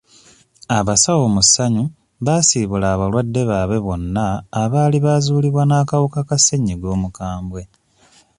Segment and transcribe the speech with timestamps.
[0.77, 1.83] Abasawo mu ssanyu
[2.25, 4.25] baasiibula abalwadde baabwe bonna
[4.61, 7.61] abaali baazuulibwa n'akawuka ka ssennyiga omukambwe.